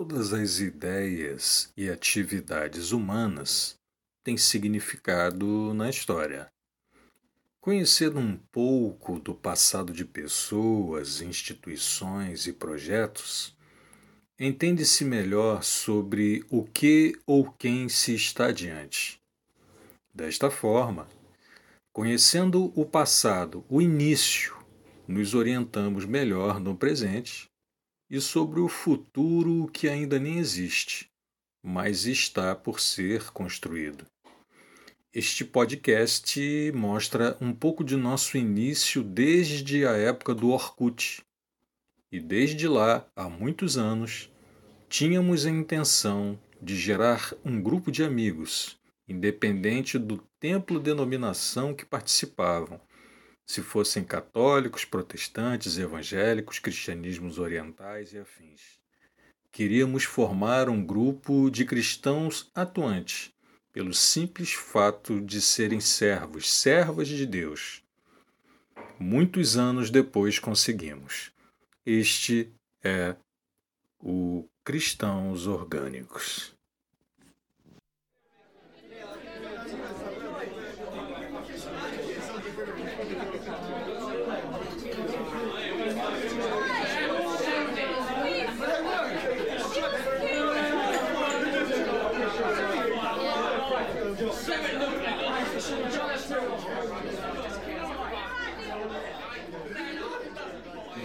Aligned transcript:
todas 0.00 0.32
as 0.32 0.60
ideias 0.60 1.70
e 1.76 1.90
atividades 1.90 2.90
humanas 2.90 3.78
têm 4.24 4.34
significado 4.34 5.74
na 5.74 5.90
história. 5.90 6.50
Conhecendo 7.60 8.18
um 8.18 8.38
pouco 8.50 9.18
do 9.18 9.34
passado 9.34 9.92
de 9.92 10.06
pessoas, 10.06 11.20
instituições 11.20 12.46
e 12.46 12.52
projetos, 12.54 13.54
entende-se 14.38 15.04
melhor 15.04 15.62
sobre 15.62 16.46
o 16.48 16.64
que 16.64 17.14
ou 17.26 17.52
quem 17.52 17.86
se 17.90 18.14
está 18.14 18.50
diante. 18.50 19.20
Desta 20.14 20.50
forma, 20.50 21.06
conhecendo 21.92 22.72
o 22.74 22.86
passado, 22.86 23.66
o 23.68 23.82
início, 23.82 24.56
nos 25.06 25.34
orientamos 25.34 26.06
melhor 26.06 26.58
no 26.58 26.74
presente 26.74 27.49
e 28.10 28.20
sobre 28.20 28.58
o 28.58 28.68
futuro 28.68 29.70
que 29.72 29.88
ainda 29.88 30.18
nem 30.18 30.38
existe, 30.38 31.08
mas 31.62 32.06
está 32.06 32.54
por 32.56 32.80
ser 32.80 33.30
construído. 33.30 34.04
Este 35.12 35.44
podcast 35.44 36.72
mostra 36.74 37.36
um 37.40 37.52
pouco 37.52 37.84
de 37.84 37.96
nosso 37.96 38.36
início 38.36 39.02
desde 39.02 39.86
a 39.86 39.92
época 39.92 40.34
do 40.34 40.50
Orkut. 40.50 41.22
E 42.12 42.18
desde 42.18 42.66
lá, 42.66 43.06
há 43.14 43.28
muitos 43.28 43.76
anos, 43.76 44.30
tínhamos 44.88 45.46
a 45.46 45.50
intenção 45.50 46.38
de 46.60 46.76
gerar 46.76 47.32
um 47.44 47.60
grupo 47.62 47.90
de 47.90 48.02
amigos, 48.02 48.78
independente 49.08 49.98
do 49.98 50.18
templo 50.38 50.80
denominação 50.80 51.74
que 51.74 51.84
participavam, 51.84 52.80
se 53.50 53.62
fossem 53.62 54.04
católicos, 54.04 54.84
protestantes, 54.84 55.76
evangélicos, 55.76 56.60
cristianismos 56.60 57.36
orientais 57.36 58.12
e 58.12 58.18
afins. 58.18 58.78
Queríamos 59.50 60.04
formar 60.04 60.68
um 60.68 60.86
grupo 60.86 61.50
de 61.50 61.64
cristãos 61.64 62.48
atuantes, 62.54 63.32
pelo 63.72 63.92
simples 63.92 64.52
fato 64.52 65.20
de 65.20 65.40
serem 65.40 65.80
servos, 65.80 66.48
servas 66.48 67.08
de 67.08 67.26
Deus. 67.26 67.82
Muitos 69.00 69.56
anos 69.56 69.90
depois 69.90 70.38
conseguimos. 70.38 71.32
Este 71.84 72.52
é 72.84 73.16
o 73.98 74.48
Cristãos 74.62 75.48
Orgânicos. 75.48 76.54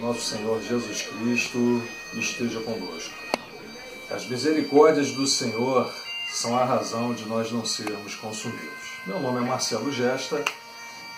Nosso 0.00 0.20
Senhor 0.20 0.62
Jesus 0.62 1.02
Cristo 1.02 1.82
esteja 2.14 2.60
convosco. 2.60 3.14
As 4.10 4.26
misericórdias 4.26 5.12
do 5.12 5.26
Senhor 5.26 5.92
são 6.32 6.56
a 6.56 6.64
razão 6.64 7.14
de 7.14 7.24
nós 7.26 7.50
não 7.50 7.64
sermos 7.64 8.14
consumidos. 8.14 8.86
Meu 9.06 9.20
nome 9.20 9.38
é 9.38 9.48
Marcelo 9.48 9.92
Gesta, 9.92 10.44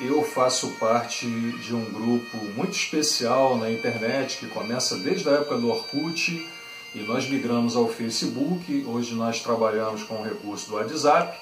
eu 0.00 0.22
faço 0.22 0.68
parte 0.78 1.26
de 1.26 1.74
um 1.74 1.84
grupo 1.86 2.36
muito 2.56 2.72
especial 2.72 3.56
na 3.56 3.70
internet 3.70 4.38
que 4.38 4.46
começa 4.46 4.96
desde 4.96 5.28
a 5.28 5.32
época 5.32 5.58
do 5.58 5.68
Orkut 5.68 6.48
e 6.94 6.98
nós 7.00 7.28
migramos 7.28 7.74
ao 7.74 7.88
Facebook. 7.88 8.84
Hoje 8.86 9.14
nós 9.14 9.40
trabalhamos 9.40 10.04
com 10.04 10.20
o 10.20 10.24
recurso 10.24 10.68
do 10.68 10.76
WhatsApp. 10.76 11.36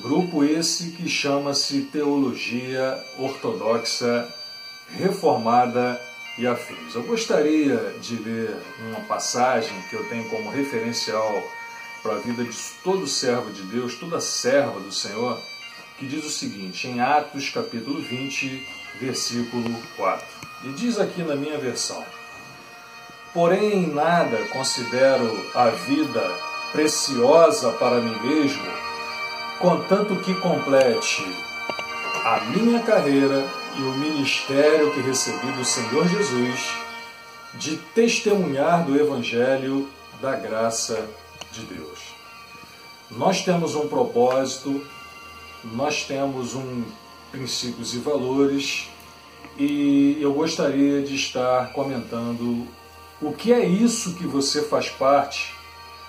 Grupo 0.00 0.44
esse 0.44 0.92
que 0.92 1.08
chama-se 1.08 1.82
Teologia 1.92 2.96
Ortodoxa 3.18 4.32
Reformada 4.96 6.00
e 6.40 6.46
afins. 6.46 6.94
Eu 6.94 7.02
gostaria 7.02 7.94
de 8.00 8.16
ler 8.16 8.56
uma 8.88 9.00
passagem 9.00 9.78
que 9.90 9.94
eu 9.94 10.08
tenho 10.08 10.24
como 10.30 10.50
referencial 10.50 11.46
para 12.02 12.14
a 12.14 12.18
vida 12.18 12.42
de 12.42 12.56
todo 12.82 13.06
servo 13.06 13.50
de 13.50 13.62
Deus, 13.64 13.96
toda 13.96 14.20
serva 14.20 14.80
do 14.80 14.90
Senhor, 14.90 15.38
que 15.98 16.06
diz 16.06 16.24
o 16.24 16.30
seguinte, 16.30 16.88
em 16.88 16.98
Atos 16.98 17.50
capítulo 17.50 18.00
20, 18.00 18.66
versículo 18.98 19.70
4. 19.96 20.26
E 20.64 20.72
diz 20.72 20.98
aqui 20.98 21.22
na 21.22 21.36
minha 21.36 21.58
versão: 21.58 22.02
Porém, 23.34 23.84
em 23.84 23.86
nada 23.88 24.38
considero 24.46 25.46
a 25.54 25.68
vida 25.68 26.22
preciosa 26.72 27.70
para 27.72 28.00
mim 28.00 28.18
mesmo, 28.26 28.64
contanto 29.58 30.16
que 30.16 30.34
complete 30.36 31.22
a 32.24 32.40
minha 32.46 32.80
carreira 32.80 33.59
e 33.78 33.82
o 33.82 33.92
ministério 33.94 34.92
que 34.92 35.00
recebi 35.00 35.52
do 35.52 35.64
Senhor 35.64 36.08
Jesus 36.08 36.72
de 37.54 37.76
testemunhar 37.94 38.84
do 38.84 38.98
Evangelho 38.98 39.88
da 40.20 40.36
graça 40.36 41.08
de 41.52 41.62
Deus. 41.62 41.98
Nós 43.10 43.42
temos 43.42 43.74
um 43.74 43.88
propósito, 43.88 44.84
nós 45.64 46.04
temos 46.04 46.54
um 46.54 46.84
princípios 47.30 47.94
e 47.94 47.98
valores 47.98 48.88
e 49.58 50.18
eu 50.20 50.32
gostaria 50.32 51.02
de 51.02 51.14
estar 51.14 51.72
comentando 51.72 52.66
o 53.20 53.32
que 53.32 53.52
é 53.52 53.64
isso 53.64 54.14
que 54.14 54.26
você 54.26 54.62
faz 54.62 54.88
parte 54.88 55.52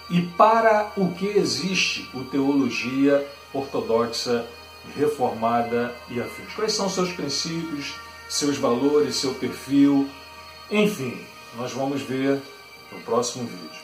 e 0.10 0.22
para 0.22 0.92
o 0.98 1.12
que 1.14 1.28
existe 1.28 2.10
o 2.14 2.24
teologia 2.24 3.28
ortodoxa 3.54 4.46
reformada 4.96 5.94
e 6.10 6.20
afins. 6.20 6.54
Quais 6.54 6.74
são 6.74 6.90
seus 6.90 7.12
princípios, 7.14 7.96
seus 8.30 8.58
valores, 8.58 9.16
seu 9.16 9.34
perfil? 9.34 10.10
Enfim, 10.70 11.26
nós 11.56 11.72
vamos 11.72 12.02
ver 12.02 12.42
no 12.92 13.00
próximo 13.02 13.46
vídeo. 13.46 13.82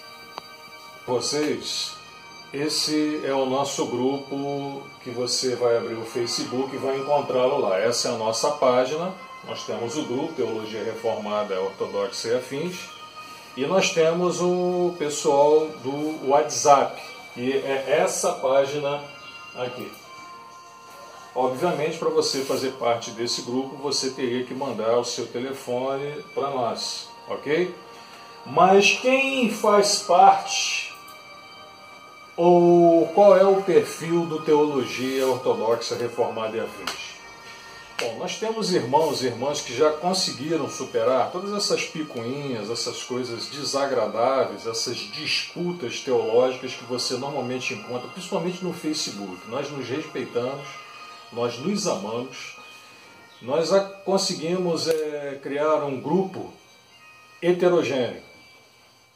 Vocês, 1.06 1.94
esse 2.54 3.22
é 3.24 3.34
o 3.34 3.46
nosso 3.46 3.86
grupo 3.86 4.84
que 5.04 5.10
você 5.10 5.56
vai 5.56 5.78
abrir 5.78 5.96
o 5.96 6.06
Facebook 6.06 6.76
e 6.76 6.80
vai 6.80 6.98
encontrá-lo 6.98 7.60
lá. 7.60 7.78
Essa 7.78 8.10
é 8.10 8.12
a 8.12 8.18
nossa 8.18 8.52
página. 8.52 9.14
Nós 9.48 9.66
temos 9.66 9.96
o 9.96 10.04
grupo 10.04 10.34
Teologia 10.34 10.84
Reformada 10.84 11.60
Ortodoxa 11.62 12.30
e 12.30 12.36
Afins. 12.36 12.98
E 13.56 13.66
nós 13.66 13.90
temos 13.90 14.40
o 14.40 14.96
pessoal 15.00 15.68
do 15.82 16.30
WhatsApp, 16.30 17.02
e 17.36 17.52
é 17.54 17.98
essa 18.04 18.34
página 18.34 19.02
aqui. 19.56 19.92
Obviamente, 21.40 22.00
para 22.00 22.10
você 22.10 22.42
fazer 22.42 22.72
parte 22.80 23.12
desse 23.12 23.44
grupo, 23.44 23.76
você 23.76 24.10
teria 24.10 24.44
que 24.44 24.56
mandar 24.56 24.98
o 24.98 25.06
seu 25.06 25.28
telefone 25.28 26.24
para 26.34 26.50
nós, 26.50 27.10
ok? 27.28 27.76
Mas 28.44 28.98
quem 29.00 29.52
faz 29.52 30.00
parte 30.00 30.92
ou 32.36 33.06
qual 33.10 33.38
é 33.38 33.46
o 33.46 33.62
perfil 33.62 34.26
do 34.26 34.42
Teologia 34.42 35.28
Ortodoxa 35.28 35.96
Reformada 35.96 36.58
e 36.58 36.60
Afins? 36.60 37.18
Bom, 38.02 38.18
nós 38.18 38.40
temos 38.40 38.74
irmãos 38.74 39.22
e 39.22 39.28
irmãs 39.28 39.62
que 39.62 39.78
já 39.78 39.92
conseguiram 39.92 40.68
superar 40.68 41.32
todas 41.32 41.54
essas 41.54 41.84
picuinhas, 41.84 42.72
essas 42.72 43.04
coisas 43.04 43.46
desagradáveis, 43.46 44.66
essas 44.66 44.98
disputas 44.98 46.00
teológicas 46.00 46.74
que 46.74 46.86
você 46.86 47.16
normalmente 47.16 47.76
encontra, 47.76 48.08
principalmente 48.08 48.64
no 48.64 48.74
Facebook. 48.74 49.48
Nós 49.48 49.70
nos 49.70 49.88
respeitamos 49.88 50.87
nós 51.32 51.58
nos 51.60 51.88
amamos, 51.88 52.58
nós 53.42 53.70
conseguimos 54.04 54.88
é, 54.88 55.40
criar 55.42 55.84
um 55.84 56.00
grupo 56.00 56.52
heterogêneo, 57.42 58.22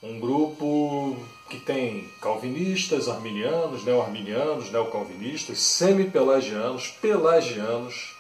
um 0.04 0.20
grupo 0.20 1.16
que 1.50 1.60
tem 1.60 2.08
calvinistas, 2.22 3.08
arminianos, 3.08 3.84
neo-arminianos, 3.84 4.72
neo-calvinistas, 4.72 5.60
semi-pelagianos, 5.60 6.88
pelagianos. 7.02 8.16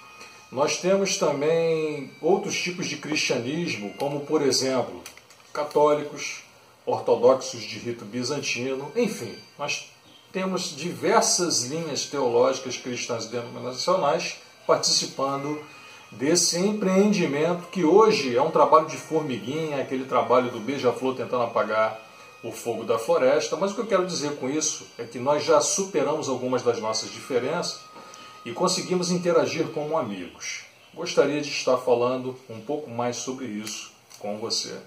Nós 0.52 0.78
temos 0.78 1.18
também 1.18 2.12
outros 2.22 2.60
tipos 2.60 2.88
de 2.88 2.98
cristianismo, 2.98 3.94
como 3.94 4.22
por 4.22 4.42
exemplo, 4.42 5.02
católicos, 5.54 6.44
ortodoxos 6.86 7.62
de 7.62 7.80
rito 7.80 8.06
bizantino, 8.06 8.92
enfim, 8.96 9.36
nós 9.58 9.92
temos 10.32 10.76
diversas 10.76 11.64
linhas 11.66 12.06
teológicas 12.06 12.78
cristãs 12.78 13.26
denominacionais 13.26 14.38
participando 14.66 15.62
desse 16.12 16.60
empreendimento 16.60 17.68
que 17.68 17.84
hoje 17.84 18.36
é 18.36 18.42
um 18.42 18.52
trabalho 18.52 18.88
de 18.88 18.98
formiguinha, 18.98 19.82
aquele 19.82 20.06
trabalho 20.06 20.52
do 20.52 20.60
beija-flor 20.60 21.16
tentando 21.16 21.44
apagar 21.44 22.00
o 22.44 22.52
fogo 22.52 22.84
da 22.84 22.98
floresta. 22.98 23.56
Mas 23.56 23.72
o 23.72 23.76
que 23.76 23.82
eu 23.82 23.88
quero 23.88 24.06
dizer 24.06 24.36
com 24.38 24.50
isso 24.50 24.88
é 24.98 25.04
que 25.04 25.20
nós 25.20 25.44
já 25.44 25.62
superamos 25.62 26.28
algumas 26.28 26.64
das 26.64 26.80
nossas 26.80 27.12
diferenças 27.12 27.80
e 28.46 28.52
conseguimos 28.52 29.12
interagir 29.12 29.68
como 29.68 29.98
amigos. 29.98 30.64
Gostaria 30.94 31.42
de 31.42 31.50
estar 31.50 31.78
falando 31.78 32.36
um 32.50 32.60
pouco 32.60 32.90
mais 32.90 33.18
sobre 33.18 33.46
isso 33.46 33.92
com 34.20 34.38
você. 34.38 34.78